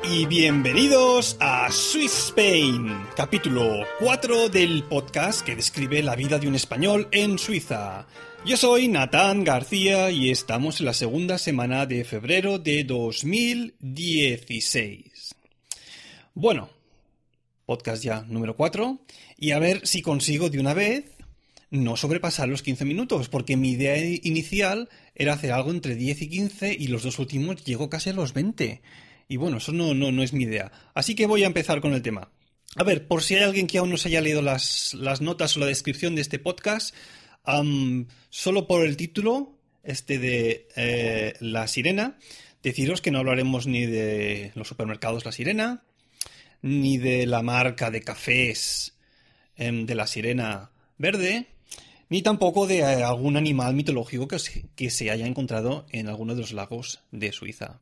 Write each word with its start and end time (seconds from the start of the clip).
Y 0.00 0.24
bienvenidos 0.26 1.36
a 1.40 1.68
Swiss 1.70 2.28
Spain, 2.28 3.04
capítulo 3.16 3.84
4 3.98 4.48
del 4.48 4.84
podcast 4.84 5.42
que 5.42 5.56
describe 5.56 6.02
la 6.02 6.16
vida 6.16 6.38
de 6.38 6.48
un 6.48 6.54
español 6.54 7.08
en 7.12 7.38
Suiza. 7.38 8.06
Yo 8.46 8.56
soy 8.56 8.88
Natán 8.88 9.44
García 9.44 10.10
y 10.10 10.30
estamos 10.30 10.80
en 10.80 10.86
la 10.86 10.94
segunda 10.94 11.36
semana 11.36 11.84
de 11.86 12.04
febrero 12.04 12.58
de 12.58 12.84
2016. 12.84 15.34
Bueno, 16.34 16.70
podcast 17.66 18.02
ya 18.02 18.22
número 18.22 18.56
4 18.56 18.98
y 19.36 19.50
a 19.50 19.58
ver 19.58 19.86
si 19.86 20.00
consigo 20.00 20.48
de 20.48 20.60
una 20.60 20.72
vez 20.74 21.04
no 21.70 21.96
sobrepasar 21.96 22.48
los 22.48 22.62
15 22.62 22.84
minutos, 22.84 23.28
porque 23.28 23.56
mi 23.56 23.72
idea 23.72 23.98
inicial 23.98 24.88
era 25.14 25.32
hacer 25.32 25.52
algo 25.52 25.70
entre 25.70 25.96
10 25.96 26.22
y 26.22 26.28
15 26.28 26.76
y 26.78 26.86
los 26.88 27.02
dos 27.02 27.18
últimos 27.18 27.64
llego 27.64 27.90
casi 27.90 28.10
a 28.10 28.14
los 28.14 28.34
20. 28.34 28.82
Y 29.28 29.36
bueno, 29.36 29.58
eso 29.58 29.72
no, 29.72 29.94
no, 29.94 30.12
no 30.12 30.22
es 30.22 30.32
mi 30.32 30.44
idea. 30.44 30.72
Así 30.94 31.14
que 31.14 31.26
voy 31.26 31.42
a 31.42 31.46
empezar 31.46 31.80
con 31.80 31.94
el 31.94 32.02
tema. 32.02 32.30
A 32.76 32.84
ver, 32.84 33.06
por 33.06 33.22
si 33.22 33.34
hay 33.34 33.42
alguien 33.42 33.66
que 33.66 33.78
aún 33.78 33.90
no 33.90 33.98
se 33.98 34.08
haya 34.08 34.22
leído 34.22 34.40
las, 34.40 34.94
notas 35.20 35.56
o 35.56 35.60
la 35.60 35.66
descripción 35.66 36.14
de 36.14 36.22
este 36.22 36.38
podcast, 36.38 36.94
solo 38.30 38.66
por 38.66 38.86
el 38.86 38.96
título, 38.96 39.58
este 39.82 40.18
de 40.18 40.68
eh, 40.74 41.34
La 41.40 41.68
Sirena, 41.68 42.18
deciros 42.62 43.02
que 43.02 43.10
no 43.10 43.18
hablaremos 43.18 43.66
ni 43.66 43.84
de 43.84 44.52
los 44.54 44.68
supermercados 44.68 45.26
La 45.26 45.32
Sirena, 45.32 45.82
ni 46.62 46.96
de 46.96 47.26
la 47.26 47.42
marca 47.42 47.90
de 47.90 48.00
cafés 48.00 48.96
em, 49.56 49.84
de 49.84 49.94
La 49.94 50.06
Sirena 50.06 50.70
Verde, 50.96 51.48
ni 52.08 52.22
tampoco 52.22 52.66
de 52.66 52.78
eh, 52.78 53.02
algún 53.02 53.36
animal 53.36 53.74
mitológico 53.74 54.28
que 54.28 54.38
que 54.76 54.90
se 54.90 55.10
haya 55.10 55.26
encontrado 55.26 55.84
en 55.90 56.08
alguno 56.08 56.34
de 56.34 56.40
los 56.40 56.52
lagos 56.52 57.00
de 57.10 57.32
Suiza 57.32 57.80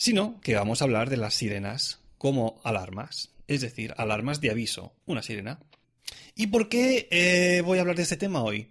sino 0.00 0.40
que 0.40 0.54
vamos 0.54 0.80
a 0.80 0.86
hablar 0.86 1.10
de 1.10 1.18
las 1.18 1.34
sirenas 1.34 2.00
como 2.16 2.58
alarmas, 2.64 3.32
es 3.46 3.60
decir, 3.60 3.92
alarmas 3.98 4.40
de 4.40 4.50
aviso, 4.50 4.94
una 5.04 5.22
sirena. 5.22 5.60
¿Y 6.34 6.46
por 6.46 6.70
qué 6.70 7.06
eh, 7.10 7.60
voy 7.60 7.76
a 7.76 7.82
hablar 7.82 7.96
de 7.96 8.04
este 8.04 8.16
tema 8.16 8.42
hoy? 8.42 8.70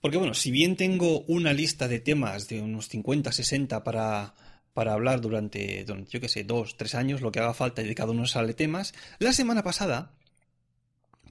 Porque 0.00 0.16
bueno, 0.16 0.34
si 0.34 0.50
bien 0.50 0.74
tengo 0.74 1.20
una 1.28 1.52
lista 1.52 1.86
de 1.86 2.00
temas 2.00 2.48
de 2.48 2.60
unos 2.62 2.88
50, 2.88 3.30
60 3.30 3.84
para, 3.84 4.34
para 4.74 4.92
hablar 4.92 5.20
durante, 5.20 5.84
yo 6.10 6.20
qué 6.20 6.28
sé, 6.28 6.42
dos, 6.42 6.76
tres 6.76 6.96
años, 6.96 7.20
lo 7.20 7.30
que 7.30 7.38
haga 7.38 7.54
falta 7.54 7.82
y 7.82 7.86
de 7.86 7.94
cada 7.94 8.10
uno 8.10 8.26
sale 8.26 8.52
temas, 8.52 8.92
la 9.20 9.32
semana 9.32 9.62
pasada, 9.62 10.16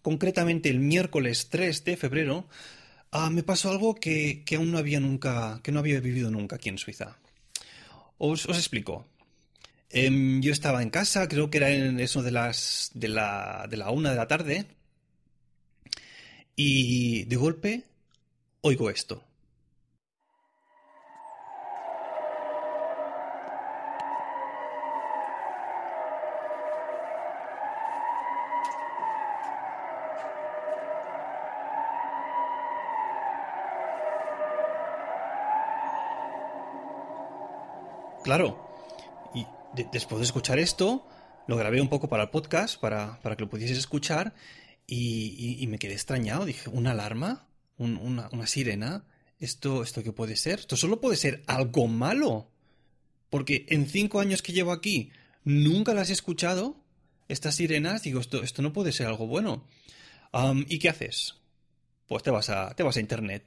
concretamente 0.01 0.69
el 0.69 0.79
miércoles 0.79 1.49
3 1.49 1.83
de 1.83 1.97
febrero, 1.97 2.47
ah, 3.11 3.29
me 3.29 3.43
pasó 3.43 3.69
algo 3.69 3.95
que, 3.95 4.45
aún 4.55 4.71
no 4.71 4.77
había 4.77 5.01
nunca, 5.01 5.59
que 5.61 5.73
no 5.73 5.79
había 5.79 5.99
vivido 5.99 6.31
nunca 6.31 6.55
aquí 6.55 6.69
en 6.69 6.77
Suiza. 6.77 7.17
os 8.17 8.45
explico. 8.47 9.09
Em, 9.89 10.41
yo 10.41 10.51
estaba 10.51 10.81
en 10.83 10.89
casa, 10.91 11.27
creo 11.27 11.49
que 11.49 11.57
era 11.57 11.69
en 11.71 11.99
eso 11.99 12.21
de 12.23 12.31
las 12.31 12.91
de 12.93 13.07
la, 13.07 13.65
de 13.69 13.77
la 13.77 13.89
una 13.91 14.11
de 14.11 14.15
la 14.17 14.27
tarde, 14.27 14.65
y 16.55 17.23
de 17.25 17.35
golpe 17.35 17.83
oigo 18.61 18.89
esto. 18.89 19.23
Claro, 38.23 38.64
después 39.91 40.19
de 40.19 40.25
escuchar 40.25 40.59
esto, 40.59 41.07
lo 41.47 41.57
grabé 41.57 41.81
un 41.81 41.89
poco 41.89 42.09
para 42.09 42.23
el 42.23 42.29
podcast, 42.29 42.79
para, 42.79 43.19
para 43.21 43.35
que 43.35 43.43
lo 43.43 43.49
pudieses 43.49 43.77
escuchar, 43.77 44.33
y, 44.87 45.65
me 45.67 45.79
quedé 45.79 45.93
extrañado. 45.93 46.45
Dije, 46.45 46.69
¿una 46.69 46.91
alarma? 46.91 47.47
una, 47.77 48.47
sirena? 48.47 49.05
¿Esto, 49.39 49.83
¿Esto 49.83 50.03
qué 50.03 50.11
puede 50.11 50.35
ser? 50.35 50.59
Esto 50.59 50.77
solo 50.77 51.01
puede 51.01 51.17
ser 51.17 51.43
algo 51.47 51.87
malo. 51.87 52.49
Porque 53.29 53.65
en 53.69 53.87
cinco 53.87 54.19
años 54.19 54.41
que 54.41 54.53
llevo 54.53 54.71
aquí, 54.71 55.11
nunca 55.43 55.93
las 55.93 56.09
he 56.09 56.13
escuchado. 56.13 56.77
Estas 57.27 57.55
sirenas, 57.55 58.03
digo, 58.03 58.19
esto, 58.19 58.43
esto 58.43 58.61
no 58.61 58.71
puede 58.71 58.91
ser 58.91 59.07
algo 59.07 59.27
bueno. 59.27 59.67
¿Y 60.67 60.79
qué 60.79 60.89
haces? 60.89 61.35
Pues 62.07 62.23
te 62.23 62.29
vas 62.29 62.49
a, 62.49 62.75
te 62.75 62.83
vas 62.83 62.97
a 62.97 63.01
internet. 63.01 63.43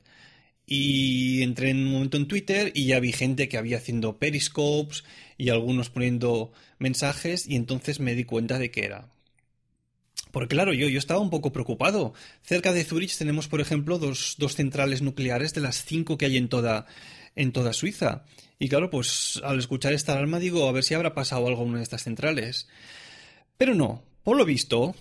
Y 0.71 1.43
entré 1.43 1.71
en 1.71 1.79
un 1.79 1.93
momento 1.93 2.19
en 2.19 2.29
Twitter 2.29 2.71
y 2.75 2.85
ya 2.85 3.01
vi 3.01 3.13
gente 3.13 3.49
que 3.49 3.57
había 3.57 3.79
haciendo 3.79 4.19
periscopes 4.19 5.03
y 5.39 5.49
algunos 5.49 5.89
poniendo 5.89 6.53
mensajes 6.79 7.47
y 7.49 7.57
entonces 7.57 8.01
me 8.01 8.15
di 8.15 8.25
cuenta 8.25 8.59
de 8.59 8.71
que 8.71 8.85
era. 8.85 9.09
Porque 10.31 10.55
claro, 10.55 10.75
yo, 10.75 10.89
yo 10.89 10.99
estaba 10.99 11.21
un 11.21 11.31
poco 11.31 11.53
preocupado. 11.53 12.13
Cerca 12.43 12.75
de 12.75 12.85
Zurich 12.85 13.17
tenemos, 13.17 13.49
por 13.49 13.63
ejemplo, 13.63 13.99
dos, 13.99 14.35
dos 14.37 14.57
centrales 14.57 15.01
nucleares 15.01 15.55
de 15.55 15.63
las 15.63 15.87
cinco 15.87 16.19
que 16.19 16.27
hay 16.27 16.37
en 16.37 16.51
toda, 16.51 16.85
en 17.35 17.53
toda 17.53 17.73
Suiza. 17.73 18.27
Y 18.59 18.69
claro, 18.69 18.91
pues 18.91 19.41
al 19.45 19.59
escuchar 19.59 19.95
esta 19.95 20.13
alarma 20.13 20.39
digo, 20.39 20.69
a 20.69 20.73
ver 20.73 20.85
si 20.85 20.93
habrá 20.93 21.15
pasado 21.15 21.47
algo 21.47 21.63
en 21.63 21.71
una 21.71 21.79
de 21.79 21.85
estas 21.85 22.03
centrales. 22.03 22.69
Pero 23.57 23.75
no, 23.75 24.03
por 24.23 24.37
lo 24.37 24.45
visto, 24.45 24.95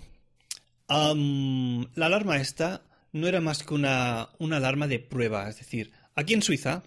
la 0.88 2.06
alarma 2.06 2.38
esta 2.38 2.82
no 3.12 3.26
era 3.26 3.40
más 3.40 3.62
que 3.62 3.74
una, 3.74 4.30
una 4.38 4.58
alarma 4.58 4.86
de 4.86 4.98
prueba. 4.98 5.48
Es 5.48 5.58
decir, 5.58 5.92
aquí 6.14 6.34
en 6.34 6.42
Suiza, 6.42 6.82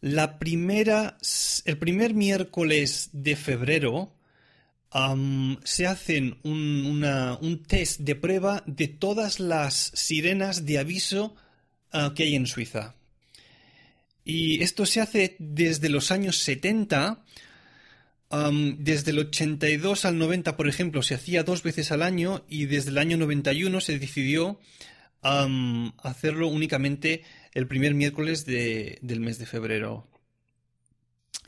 la 0.00 0.38
primera, 0.38 1.18
el 1.64 1.78
primer 1.78 2.14
miércoles 2.14 3.10
de 3.12 3.36
febrero 3.36 4.14
se 5.64 5.86
hacen 5.86 6.38
un, 6.44 7.04
un, 7.40 7.62
test 7.64 8.00
de 8.00 8.14
prueba 8.14 8.62
de 8.66 8.88
todas 8.88 9.38
las 9.38 9.92
sirenas 9.94 10.64
de 10.64 10.78
aviso 10.78 11.36
ah, 11.92 12.12
que 12.14 12.22
hay 12.24 12.34
en 12.34 12.46
Suiza. 12.46 12.94
Y 14.24 14.62
esto 14.62 14.86
se 14.86 15.00
hace 15.00 15.36
desde 15.38 15.88
los 15.88 16.10
años 16.10 16.38
70 16.38 17.22
desde 18.30 19.10
el 19.10 19.18
82 19.20 20.04
al 20.04 20.18
90, 20.18 20.56
por 20.56 20.68
ejemplo, 20.68 21.02
se 21.02 21.14
hacía 21.14 21.44
dos 21.44 21.62
veces 21.62 21.92
al 21.92 22.02
año 22.02 22.44
y 22.48 22.66
desde 22.66 22.90
el 22.90 22.98
año 22.98 23.16
91 23.16 23.80
se 23.80 23.98
decidió 23.98 24.60
hacerlo 25.22 26.48
únicamente 26.48 27.22
el 27.54 27.66
primer 27.66 27.94
miércoles 27.94 28.44
del 28.44 29.20
mes 29.20 29.38
de 29.38 29.46
febrero. 29.46 30.06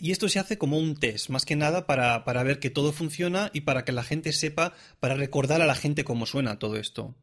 Y 0.00 0.12
esto 0.12 0.30
se 0.30 0.38
hace 0.38 0.56
como 0.56 0.78
un 0.78 0.96
test, 0.96 1.28
más 1.28 1.44
que 1.44 1.56
nada 1.56 1.86
para, 1.86 2.42
ver 2.42 2.58
que 2.58 2.70
todo 2.70 2.92
funciona 2.92 3.50
y 3.52 3.60
para 3.62 3.84
que 3.84 3.92
la 3.92 4.02
gente 4.02 4.32
sepa, 4.32 4.72
para 4.98 5.14
recordar 5.14 5.60
a 5.60 5.66
la 5.66 5.74
gente 5.74 6.04
cómo 6.04 6.24
suena 6.24 6.58
todo 6.58 6.76
esto. 6.76 7.14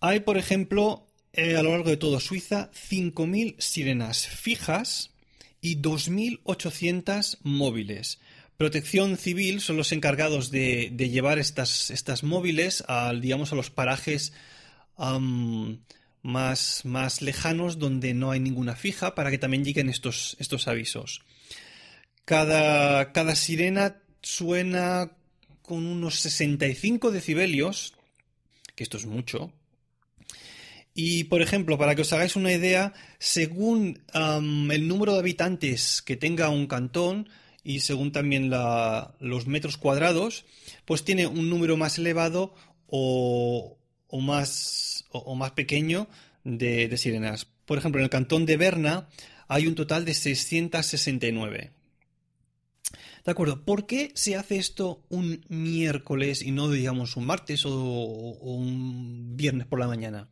Hay, 0.00 0.20
por 0.20 0.38
ejemplo, 0.38 1.04
eh, 1.32 1.56
a 1.56 1.62
lo 1.62 1.72
largo 1.72 1.90
de 1.90 1.96
todo 1.96 2.20
Suiza, 2.20 2.70
5.000 2.72 3.56
sirenas 3.58 4.28
fijas 4.28 5.10
y 5.60 5.78
2.800 5.78 7.38
móviles. 7.42 8.20
Protección 8.56 9.16
Civil 9.16 9.60
son 9.60 9.76
los 9.76 9.90
encargados 9.92 10.50
de, 10.50 10.90
llevar 10.96 11.38
estas, 11.38 12.22
móviles 12.22 12.84
a, 12.86 13.12
digamos, 13.12 13.52
a 13.52 13.56
los 13.56 13.70
parajes 13.70 14.32
más, 16.22 16.84
más, 16.84 17.22
lejanos 17.22 17.78
donde 17.78 18.14
no 18.14 18.30
hay 18.30 18.40
ninguna 18.40 18.76
fija 18.76 19.14
para 19.14 19.30
que 19.30 19.38
también 19.38 19.64
lleguen 19.64 19.88
estos, 19.88 20.36
avisos. 20.68 21.22
Cada 22.24 23.34
sirena 23.34 23.96
suena 24.22 25.10
con 25.62 25.86
unos 25.86 26.20
65 26.20 27.10
decibelios, 27.10 27.94
que 28.76 28.84
esto 28.84 28.98
es 28.98 29.06
mucho, 29.06 29.52
Y, 30.96 31.24
por 31.24 31.42
ejemplo, 31.42 31.76
para 31.76 31.96
que 31.96 32.02
os 32.02 32.12
hagáis 32.12 32.36
una 32.36 32.52
idea, 32.52 32.92
según 33.18 34.04
el 34.14 34.86
número 34.86 35.14
de 35.14 35.18
habitantes 35.18 36.02
que 36.02 36.16
tenga 36.16 36.50
un 36.50 36.68
cantón 36.68 37.28
y 37.64 37.80
según 37.80 38.12
también 38.12 38.50
los 38.50 39.46
metros 39.46 39.78
cuadrados, 39.78 40.44
pues 40.84 41.02
tiene 41.02 41.26
un 41.26 41.48
número 41.48 41.78
más 41.78 41.98
elevado 41.98 42.54
o, 42.86 43.78
más, 44.20 45.06
o, 45.10 45.34
más 45.34 45.52
pequeño 45.52 46.06
de, 46.44 46.94
sirenas. 46.98 47.46
Por 47.64 47.78
ejemplo, 47.78 48.00
en 48.00 48.04
el 48.04 48.10
cantón 48.10 48.44
de 48.44 48.58
Berna 48.58 49.08
hay 49.48 49.66
un 49.66 49.74
total 49.74 50.04
de 50.04 50.12
669. 50.12 51.72
De 53.24 53.30
acuerdo, 53.30 53.64
¿por 53.64 53.86
qué 53.86 54.12
se 54.14 54.36
hace 54.36 54.58
esto 54.58 55.02
un 55.08 55.42
miércoles 55.48 56.42
y 56.42 56.50
no, 56.50 56.70
digamos, 56.70 57.16
un 57.16 57.24
martes 57.24 57.64
o, 57.64 57.72
un 57.72 59.38
viernes 59.38 59.66
por 59.66 59.80
la 59.80 59.88
mañana? 59.88 60.28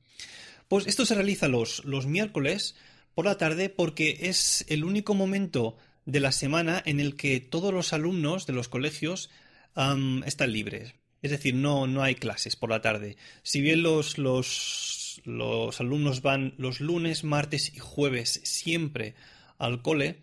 Pues 0.68 0.86
esto 0.86 1.06
se 1.06 1.14
realiza 1.14 1.48
los, 1.48 1.82
los 1.86 2.04
miércoles 2.04 2.76
por 3.14 3.24
la 3.24 3.38
tarde 3.38 3.70
porque 3.70 4.18
es 4.22 4.66
el 4.68 4.84
único 4.84 5.14
momento 5.14 5.78
de 6.04 6.20
la 6.20 6.32
semana 6.32 6.82
en 6.84 7.00
el 7.00 7.16
que 7.16 7.40
todos 7.40 7.72
los 7.72 7.92
alumnos 7.92 8.46
de 8.46 8.52
los 8.52 8.68
colegios 8.68 9.30
están 9.74 10.52
libres. 10.52 10.94
Es 11.22 11.30
decir, 11.30 11.54
no, 11.54 11.86
no 11.86 12.02
hay 12.02 12.16
clases 12.16 12.56
por 12.56 12.70
la 12.70 12.82
tarde. 12.82 13.16
Si 13.42 13.60
bien 13.60 13.82
los, 13.82 14.18
los, 14.18 15.22
los 15.24 15.80
alumnos 15.80 16.20
van 16.20 16.54
los 16.58 16.80
lunes, 16.80 17.22
martes 17.22 17.72
y 17.74 17.78
jueves 17.78 18.40
siempre 18.44 19.14
al 19.58 19.82
cole, 19.82 20.18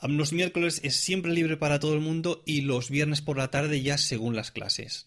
los 0.00 0.32
miércoles 0.32 0.80
es 0.82 0.96
siempre 0.96 1.32
libre 1.32 1.56
para 1.56 1.78
todo 1.78 1.94
el 1.94 2.00
mundo 2.00 2.42
y 2.46 2.62
los 2.62 2.90
viernes 2.90 3.20
por 3.20 3.36
la 3.36 3.50
tarde 3.50 3.82
ya 3.82 3.98
según 3.98 4.34
las 4.34 4.50
clases. 4.50 5.06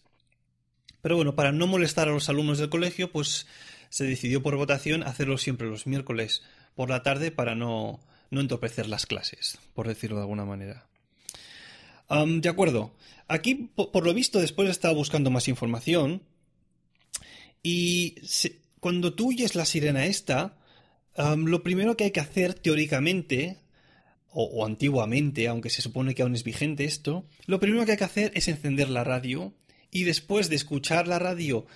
Pero 1.02 1.16
bueno, 1.16 1.34
para 1.34 1.52
no 1.52 1.66
molestar 1.66 2.08
a 2.08 2.12
los 2.12 2.28
alumnos 2.28 2.58
del 2.58 2.70
colegio, 2.70 3.10
pues 3.10 3.46
se 3.90 4.04
decidió 4.04 4.42
por 4.42 4.56
votación 4.56 5.02
hacerlo 5.02 5.38
siempre 5.38 5.66
los 5.66 5.86
miércoles 5.86 6.42
por 6.74 6.88
la 6.88 7.02
tarde 7.02 7.30
para 7.30 7.54
no, 7.54 8.00
no 8.30 8.40
entorpecer 8.40 8.88
las 8.88 9.06
clases, 9.06 9.58
por 9.74 9.88
decirlo 9.88 10.16
de 10.16 10.22
alguna 10.22 10.44
manera. 10.44 10.86
de 12.08 12.48
acuerdo. 12.48 12.92
Aquí, 13.28 13.70
por, 13.74 14.04
lo 14.04 14.14
visto, 14.14 14.40
después 14.40 14.68
he 14.68 14.72
estado 14.72 14.94
buscando 14.94 15.30
más 15.30 15.48
información. 15.48 16.22
Y 17.62 18.16
cuando 18.80 19.14
tú 19.14 19.30
oyes 19.30 19.54
la 19.54 19.64
sirena 19.64 20.06
esta, 20.06 20.56
lo 21.16 21.62
primero 21.62 21.96
que 21.96 22.04
hay 22.04 22.10
que 22.10 22.20
hacer 22.20 22.54
teóricamente 22.54 23.58
o, 24.38 24.66
antiguamente, 24.66 25.48
aunque 25.48 25.70
se 25.70 25.80
supone 25.80 26.14
que 26.14 26.22
aún 26.22 26.34
es 26.34 26.44
vigente 26.44 26.84
esto, 26.84 27.26
lo 27.46 27.58
primero 27.58 27.86
que 27.86 27.92
hay 27.92 27.98
que 27.98 28.04
hacer 28.04 28.32
es 28.34 28.48
encender 28.48 28.90
la 28.90 29.02
radio 29.02 29.54
y 29.90 30.04
después 30.04 30.50
de 30.50 30.56
escuchar 30.56 31.08
la 31.08 31.18
radio 31.18 31.66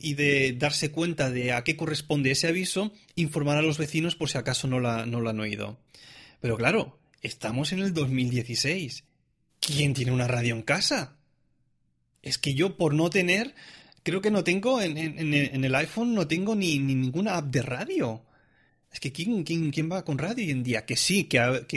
y 0.00 0.14
de 0.14 0.54
darse 0.58 0.90
cuenta 0.90 1.30
de 1.30 1.52
a 1.52 1.64
qué 1.64 1.76
corresponde 1.76 2.30
ese 2.30 2.48
aviso, 2.48 2.92
informar 3.14 3.58
a 3.58 3.62
los 3.62 3.78
vecinos 3.78 4.16
por 4.16 4.30
si 4.30 4.38
acaso 4.38 4.68
no 4.68 4.80
la, 4.80 5.06
no 5.06 5.20
la 5.20 5.30
han 5.30 5.40
oído. 5.40 5.78
Pero 6.40 6.56
claro, 6.56 6.98
estamos 7.22 7.72
en 7.72 7.80
el 7.80 7.92
2016. 7.92 9.04
¿Quién 9.60 9.94
tiene 9.94 10.12
una 10.12 10.28
radio 10.28 10.54
en 10.54 10.62
casa? 10.62 11.16
Es 12.22 12.38
que 12.38 12.54
yo 12.54 12.76
por 12.76 12.94
no 12.94 13.10
tener, 13.10 13.54
creo 14.02 14.22
que 14.22 14.30
no 14.30 14.44
tengo 14.44 14.80
en, 14.80 14.96
en, 14.96 15.64
el 15.64 15.74
iPhone, 15.74 16.14
no 16.14 16.26
tengo 16.26 16.54
ni, 16.54 16.78
ni 16.78 16.94
ninguna 16.94 17.36
app 17.36 17.46
de 17.46 17.62
radio. 17.62 18.24
Es 18.92 19.00
que 19.00 19.12
¿quién, 19.12 19.42
quién, 19.44 19.70
quién 19.70 19.90
va 19.90 20.04
con 20.04 20.18
radio 20.18 20.44
hoy 20.44 20.50
en 20.50 20.62
día? 20.62 20.86
Que 20.86 20.96
sí, 20.96 21.24
que, 21.24 21.64
que... 21.68 21.76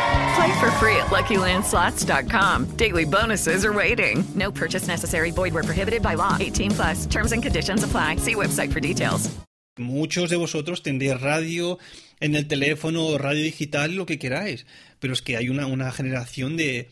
Play 0.35 0.59
for 0.59 0.71
free 0.79 0.95
at 0.95 1.07
LuckyLandSlots.com. 1.07 2.77
Daily 2.77 3.05
bonuses 3.05 3.65
are 3.65 3.73
waiting. 3.73 4.23
No 4.35 4.51
purchase 4.51 4.87
necessary. 4.87 5.31
Void 5.31 5.53
where 5.53 5.63
prohibited 5.63 6.01
by 6.01 6.15
law. 6.15 6.37
18 6.39 6.71
plus. 6.71 7.05
Terms 7.07 7.31
and 7.33 7.43
conditions 7.43 7.83
apply. 7.83 8.17
See 8.17 8.35
website 8.35 8.71
for 8.71 8.79
details. 8.79 9.29
Muchos 9.77 10.29
de 10.29 10.35
vosotros 10.35 10.83
tendréis 10.83 11.19
radio 11.19 11.79
en 12.19 12.35
el 12.35 12.47
teléfono, 12.47 13.17
radio 13.17 13.43
digital, 13.43 13.95
lo 13.95 14.05
que 14.05 14.19
queráis. 14.19 14.65
Pero 14.99 15.13
es 15.13 15.21
que 15.21 15.37
hay 15.37 15.49
una, 15.49 15.91
generación 15.91 16.57
de, 16.57 16.89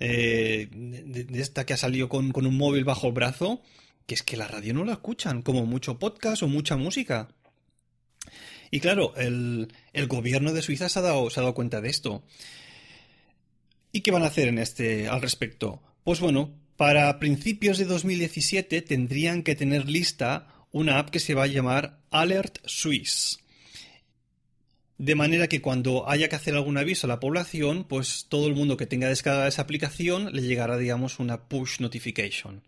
eh, 0.00 0.68
de, 0.72 1.24
de, 1.24 1.40
esta 1.40 1.66
que 1.66 1.74
ha 1.74 1.76
salido 1.76 2.08
con 2.08 2.32
un 2.34 2.56
móvil 2.56 2.84
bajo 2.84 3.08
el 3.08 3.12
brazo, 3.12 3.62
que 4.06 4.14
es 4.14 4.22
que 4.22 4.36
la 4.36 4.48
radio 4.48 4.72
no 4.74 4.84
la 4.84 4.92
escuchan, 4.92 5.42
como 5.42 5.66
mucho 5.66 5.98
podcast 5.98 6.42
o 6.42 6.48
mucha 6.48 6.76
música. 6.76 7.28
Y 8.70 8.80
claro, 8.80 9.14
el, 9.16 9.72
el 9.96 10.06
gobierno 10.06 10.52
de 10.52 10.62
Suiza 10.62 10.88
se 10.88 10.98
ha, 10.98 11.02
dado, 11.02 11.26
ha 11.26 11.40
dado 11.40 11.54
cuenta 11.54 11.80
de 11.80 11.88
esto. 11.88 12.22
¿Y 13.92 14.02
qué 14.02 14.10
van 14.10 14.22
a 14.22 14.26
hacer 14.26 14.48
en 14.48 14.58
este 14.58 15.08
al 15.08 15.22
respecto? 15.22 15.82
Pues 16.04 16.20
bueno, 16.20 16.54
para 16.76 17.18
principios 17.18 17.78
de 17.78 17.86
2017 17.86 18.82
tendrían 18.82 19.42
que 19.42 19.56
tener 19.56 19.88
lista 19.88 20.48
una 20.70 20.98
app 20.98 21.08
que 21.08 21.18
se 21.18 21.34
va 21.34 21.44
a 21.44 21.48
llamar 21.48 22.00
Alert 22.10 22.58
Swiss. 22.66 23.38
De 24.98 25.14
manera 25.14 25.48
que 25.48 25.62
cuando 25.62 26.08
haya 26.08 26.28
que 26.28 26.36
hacer 26.36 26.54
algún 26.54 26.76
aviso 26.76 27.06
a 27.06 27.08
la 27.08 27.20
población, 27.20 27.84
pues 27.84 28.26
todo 28.28 28.48
el 28.48 28.54
mundo 28.54 28.76
que 28.76 28.86
tenga 28.86 29.08
descargada 29.08 29.48
esa 29.48 29.62
aplicación 29.62 30.30
le 30.34 30.42
llegará, 30.42 30.76
digamos, 30.76 31.18
una 31.18 31.48
push 31.48 31.80
notification. 31.80 32.62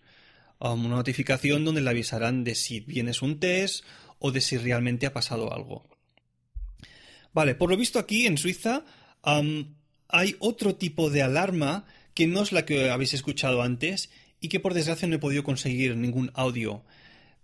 Um, 0.61 0.87
una 0.87 0.97
notificación 0.97 1.65
donde 1.65 1.83
le 1.83 1.91
avisarán 1.91 2.45
de 2.45 2.55
si 2.55 2.81
vienes 2.81 3.21
un 3.21 3.39
test 3.39 3.85
o 4.19 4.33
de 4.33 4.41
si 4.41 4.57
realmente 4.57 5.07
ha 5.07 5.13
pasado 5.13 5.53
algo. 5.53 5.98
Vale, 7.39 7.55
por 7.55 7.71
lo 7.71 7.77
visto 7.77 8.01
aquí 8.01 8.27
en 8.27 8.37
Suiza 8.37 8.83
hay 9.23 10.35
otro 10.41 10.75
tipo 10.75 11.09
de 11.09 11.23
alarma 11.23 11.85
que 12.13 12.27
no 12.27 12.43
es 12.43 12.51
la 12.51 12.67
que 12.67 12.91
habéis 12.91 13.15
escuchado 13.15 13.63
antes 13.63 14.11
y 14.41 14.49
que 14.49 14.59
por 14.59 14.75
desgracia 14.75 15.07
no 15.07 15.15
he 15.15 15.21
podido 15.21 15.45
conseguir 15.45 15.97
ningún 15.97 16.33
audio. 16.35 16.83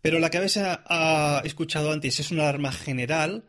Pero 0.03 0.19
la 0.19 0.31
que 0.31 0.39
habéis 0.39 0.57
ah, 0.59 1.43
escuchado 1.45 1.93
antes 1.93 2.19
es 2.19 2.33
una 2.33 2.43
alarma 2.43 2.73
general 2.73 3.45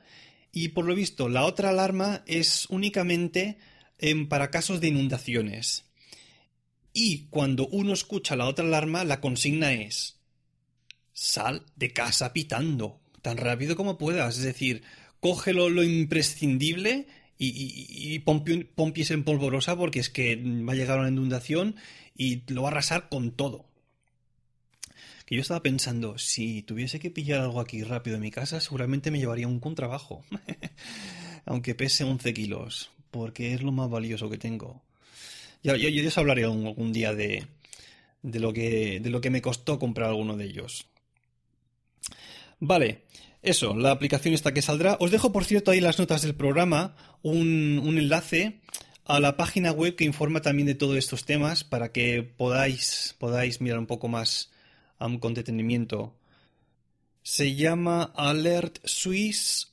y 0.51 0.67
por 0.67 0.85
lo 0.85 0.93
visto 0.93 1.29
la 1.29 1.45
otra 1.45 1.69
alarma 1.69 2.21
es 2.27 2.67
únicamente 2.69 3.57
em, 3.97 4.29
para 4.29 4.51
casos 4.51 4.79
de 4.79 4.89
inundaciones. 4.89 5.85
Y 6.93 7.25
cuando 7.31 7.65
uno 7.69 7.91
escucha 7.91 8.35
la 8.35 8.45
otra 8.45 8.65
alarma, 8.65 9.03
la 9.03 9.19
consigna 9.19 9.73
es 9.73 10.19
sal 11.11 11.65
de 11.75 11.91
casa 11.91 12.33
pitando, 12.33 13.01
tan 13.23 13.37
rápido 13.37 13.75
como 13.75 13.97
puedas. 13.97 14.37
Es 14.37 14.43
decir, 14.43 14.83
cógelo 15.25 15.69
lo 15.69 15.81
imprescindible 15.81 17.07
y, 17.39 17.47
y, 18.13 18.19
pompies 18.19 19.09
en 19.09 19.23
polvorosa 19.23 19.75
porque 19.75 19.97
es 19.99 20.11
que 20.11 20.35
va 20.35 20.73
a 20.73 20.75
llegar 20.75 20.99
una 20.99 21.09
inundación 21.09 21.77
y 22.15 22.43
lo 22.53 22.61
va 22.61 22.67
a 22.67 22.71
arrasar 22.73 23.09
con 23.09 23.31
todo. 23.31 23.65
Que 25.25 25.33
yo 25.33 25.41
estaba 25.41 25.63
pensando, 25.63 26.19
si 26.19 26.61
tuviese 26.61 26.99
que 26.99 27.09
pillar 27.09 27.41
algo 27.41 27.59
aquí 27.59 27.81
rápido 27.81 28.17
en 28.17 28.21
mi 28.21 28.29
casa, 28.29 28.61
seguramente 28.61 29.09
me 29.09 29.17
llevaría 29.17 29.47
un 29.47 29.59
contrabajo. 29.59 30.23
Aunque 31.45 31.73
pese 31.73 32.03
11 32.03 32.31
kilos, 32.35 32.91
porque 33.09 33.55
es 33.55 33.63
lo 33.63 33.71
más 33.71 33.89
valioso 33.89 34.29
que 34.29 34.37
tengo. 34.37 34.83
Ya, 35.63 35.75
yo, 35.75 35.89
yo 35.89 36.07
os 36.07 36.17
hablaré 36.19 36.43
algún, 36.43 36.93
día 36.93 37.15
de, 37.15 37.47
de, 38.21 38.39
lo 38.39 38.53
que, 38.53 38.99
de 38.99 39.09
lo 39.09 39.21
que 39.21 39.31
me 39.31 39.41
costó 39.41 39.79
comprar 39.79 40.09
alguno 40.09 40.37
de 40.37 40.45
ellos. 40.45 40.85
Vale, 42.59 43.05
eso, 43.45 43.75
la 43.75 43.91
aplicación 43.91 44.33
está 44.33 44.53
que 44.53 44.61
saldrá. 44.61 44.97
Os 44.99 45.11
dejo, 45.11 45.31
por 45.31 45.45
cierto, 45.45 45.71
ahí 45.71 45.79
las 45.79 45.99
notas 45.99 46.21
del 46.23 46.35
programa 46.35 46.95
un, 47.21 47.81
enlace 47.97 48.59
a 49.05 49.19
la 49.19 49.37
página 49.37 49.71
web 49.71 49.95
que 49.95 50.03
informa 50.03 50.41
también 50.41 50.65
de 50.67 50.75
todos 50.75 50.97
estos 50.97 51.25
temas 51.25 51.63
para 51.63 51.91
que 51.91 52.23
podáis, 52.23 53.15
podáis 53.19 53.61
mirar 53.61 53.79
un 53.79 53.85
poco 53.85 54.07
más 54.07 54.51
con 55.19 55.33
detenimiento. 55.33 56.15
Se 57.23 57.55
llama 57.55 58.11
alertswiss.ch. 58.15 59.67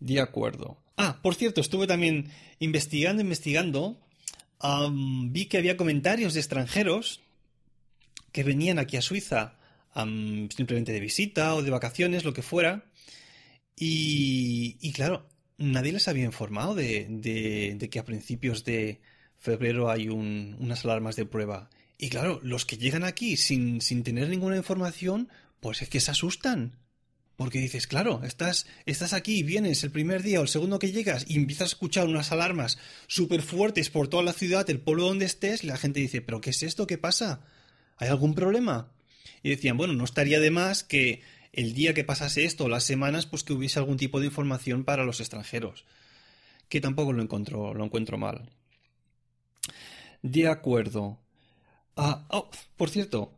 De 0.00 0.20
acuerdo. 0.20 0.78
Ah, 0.96 1.20
por 1.22 1.34
cierto, 1.34 1.60
estuve 1.60 1.86
también 1.86 2.30
investigando, 2.58 3.22
investigando. 3.22 3.98
vi 4.60 5.46
que 5.46 5.58
había 5.58 5.76
comentarios 5.76 6.34
de 6.34 6.40
extranjeros 6.40 7.20
que 8.32 8.42
venían 8.42 8.78
aquí 8.78 8.96
a 8.96 9.02
Suiza 9.02 9.58
simplemente 9.94 10.92
de 10.92 11.00
visita 11.00 11.54
o 11.54 11.62
de 11.62 11.70
vacaciones, 11.70 12.24
lo 12.24 12.32
que 12.32 12.42
fuera. 12.42 12.84
Y, 13.76 14.92
claro, 14.92 15.28
nadie 15.58 15.92
les 15.92 16.08
había 16.08 16.24
informado 16.24 16.74
de, 16.74 17.88
que 17.90 17.98
a 17.98 18.04
principios 18.04 18.64
de 18.64 19.00
febrero 19.38 19.90
hay 19.90 20.08
unas 20.08 20.84
alarmas 20.84 21.16
de 21.16 21.26
prueba. 21.26 21.70
Y 21.98 22.08
claro, 22.08 22.40
los 22.42 22.64
que 22.64 22.78
llegan 22.78 23.04
aquí 23.04 23.36
sin, 23.36 23.80
sin 23.80 24.02
tener 24.02 24.28
ninguna 24.28 24.56
información, 24.56 25.28
pues 25.60 25.82
es 25.82 25.88
que 25.88 26.00
se 26.00 26.10
asustan. 26.10 26.76
Porque 27.36 27.58
dices, 27.58 27.86
claro, 27.86 28.22
estás, 28.24 28.66
estás 28.86 29.12
aquí, 29.12 29.42
vienes 29.42 29.82
el 29.84 29.90
primer 29.90 30.22
día 30.22 30.38
o 30.38 30.42
el 30.42 30.48
segundo 30.48 30.78
que 30.78 30.92
llegas 30.92 31.24
y 31.26 31.36
empiezas 31.36 31.62
a 31.62 31.72
escuchar 31.72 32.06
unas 32.06 32.30
alarmas 32.30 32.78
súper 33.06 33.42
fuertes 33.42 33.90
por 33.90 34.08
toda 34.08 34.22
la 34.22 34.32
ciudad, 34.32 34.68
el 34.68 34.80
pueblo 34.80 35.04
donde 35.04 35.24
estés, 35.24 35.64
y 35.64 35.66
la 35.66 35.78
gente 35.78 36.00
dice, 36.00 36.20
¿pero 36.20 36.40
qué 36.40 36.50
es 36.50 36.62
esto? 36.62 36.86
¿Qué 36.86 36.98
pasa? 36.98 37.40
¿Hay 37.96 38.08
algún 38.08 38.34
problema? 38.34 38.92
Y 39.42 39.50
decían, 39.50 39.76
bueno, 39.76 39.92
no 39.94 40.04
estaría 40.04 40.40
de 40.40 40.50
más 40.50 40.82
que 40.84 41.22
el 41.52 41.74
día 41.74 41.94
que 41.94 42.04
pasase 42.04 42.44
esto, 42.44 42.68
las 42.68 42.84
semanas, 42.84 43.26
pues 43.26 43.44
que 43.44 43.52
hubiese 43.52 43.78
algún 43.78 43.96
tipo 43.96 44.20
de 44.20 44.26
información 44.26 44.84
para 44.84 45.04
los 45.04 45.20
extranjeros. 45.20 45.84
Que 46.68 46.80
tampoco 46.80 47.12
lo 47.12 47.22
encuentro, 47.22 47.74
lo 47.74 47.84
encuentro 47.84 48.16
mal. 48.16 48.48
De 50.22 50.48
acuerdo. 50.48 51.18
Ah, 51.96 52.26
oh, 52.30 52.48
por 52.76 52.88
cierto, 52.88 53.34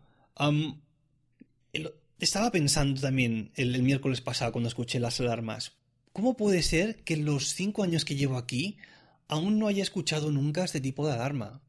estaba 2.20 2.50
pensando 2.52 3.00
también 3.00 3.50
el, 3.56 3.82
miércoles 3.82 4.20
pasado 4.20 4.52
cuando 4.52 4.68
escuché 4.68 5.00
las 5.00 5.18
alarmas. 5.20 5.72
¿Cómo 6.12 6.36
puede 6.36 6.62
ser 6.62 7.02
que 7.02 7.14
en 7.14 7.24
los 7.24 7.54
cinco 7.54 7.82
años 7.82 8.04
que 8.04 8.14
llevo 8.14 8.36
aquí 8.36 8.76
aún 9.26 9.58
no 9.58 9.66
haya 9.66 9.82
escuchado 9.82 10.30
nunca 10.30 10.64
este 10.64 10.80
tipo 10.80 11.06
de 11.06 11.14
alarma? 11.14 11.62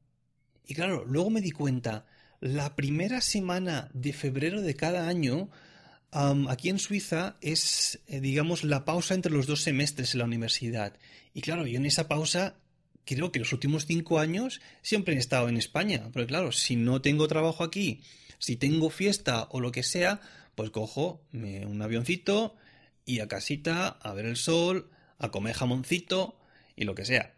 Y 0.68 0.76
claro, 0.76 1.06
luego 1.06 1.30
me 1.30 1.42
di 1.42 1.52
cuenta, 1.52 2.06
la 2.46 2.76
primera 2.76 3.22
semana 3.22 3.90
de 3.94 4.14
febrero 4.14 4.62
de 4.62 4.76
cada 4.76 5.08
año, 5.08 5.50
aquí 6.12 6.70
en 6.70 6.80
Suiza 6.80 7.38
es, 7.42 8.00
eh, 8.08 8.20
digamos, 8.20 8.64
la 8.64 8.86
pausa 8.86 9.16
entre 9.16 9.32
los 9.32 9.48
dos 9.48 9.62
semestres 9.62 10.14
en 10.14 10.20
la 10.20 10.26
universidad. 10.26 10.94
Y 11.34 11.42
claro, 11.42 11.66
yo 11.66 11.78
en 11.78 11.86
esa 11.86 12.08
pausa 12.08 12.56
creo 13.04 13.32
que 13.32 13.40
los 13.40 13.52
últimos 13.52 13.86
cinco 13.86 14.20
años 14.20 14.62
siempre 14.82 15.16
he 15.16 15.18
estado 15.18 15.50
en 15.50 15.58
España. 15.58 16.10
Pero 16.14 16.28
claro, 16.28 16.52
si 16.52 16.76
no 16.76 17.02
tengo 17.02 17.28
trabajo 17.28 17.64
aquí 17.64 18.02
si 18.40 18.56
tengo 18.56 18.90
fiesta 18.90 19.48
o 19.52 19.60
lo 19.60 19.72
que 19.72 19.84
sea, 19.84 20.22
pues 20.56 20.70
cojo 20.70 21.22
un 21.34 21.82
avioncito 21.82 22.56
y 23.06 23.20
a 23.20 23.28
casita 23.28 23.88
a 23.88 24.14
ver 24.14 24.26
el 24.26 24.36
sol, 24.36 24.90
a 25.18 25.32
comer 25.32 25.56
jamoncito 25.56 26.38
y 26.76 26.86
lo 26.86 26.96
que 26.96 27.06
sea. 27.06 27.35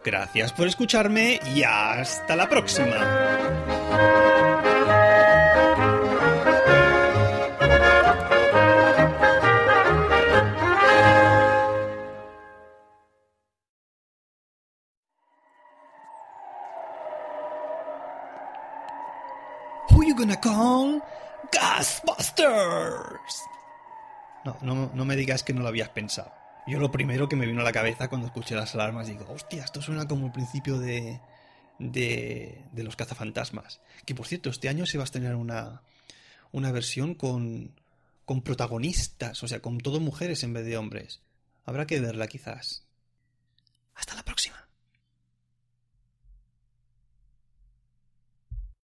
Gracias 0.04 0.52
por 0.52 0.68
escucharme 0.68 1.40
y 1.54 1.62
hasta 1.62 2.36
la 2.36 2.48
próxima. 2.48 4.69
Ghostbusters. 21.52 22.44
No, 24.44 24.56
no, 24.62 24.90
no 24.94 25.04
me 25.04 25.16
digas 25.16 25.42
que 25.42 25.52
no 25.52 25.62
lo 25.62 25.68
habías 25.68 25.90
pensado. 25.90 26.32
Yo 26.66 26.78
lo 26.78 26.90
primero 26.90 27.28
que 27.28 27.36
me 27.36 27.46
vino 27.46 27.60
a 27.60 27.64
la 27.64 27.72
cabeza 27.72 28.08
cuando 28.08 28.26
escuché 28.28 28.54
las 28.54 28.74
alarmas 28.74 29.08
digo, 29.08 29.26
hostia, 29.28 29.64
esto 29.64 29.82
suena 29.82 30.06
como 30.06 30.26
el 30.26 30.32
principio 30.32 30.78
de, 30.78 31.20
de, 31.78 32.64
de 32.72 32.82
los 32.82 32.96
cazafantasmas. 32.96 33.80
Que 34.04 34.14
por 34.14 34.26
cierto, 34.26 34.50
este 34.50 34.68
año 34.68 34.86
se 34.86 34.98
va 34.98 35.04
a 35.04 35.06
estrenar 35.06 35.34
una, 35.36 35.82
una 36.52 36.70
versión 36.72 37.14
con, 37.14 37.74
con 38.24 38.42
protagonistas, 38.42 39.42
o 39.42 39.48
sea, 39.48 39.60
con 39.60 39.78
todo 39.78 40.00
mujeres 40.00 40.44
en 40.44 40.52
vez 40.52 40.64
de 40.64 40.76
hombres. 40.76 41.20
Habrá 41.64 41.86
que 41.86 42.00
verla 42.00 42.26
quizás. 42.26 42.84
Hasta 43.94 44.14
la 44.14 44.22
próxima. 44.22 44.59